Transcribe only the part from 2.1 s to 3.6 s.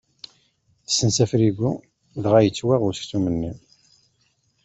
dɣa yettwaɣ aksum-nni.